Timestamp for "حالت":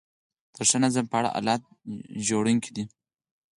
1.35-1.61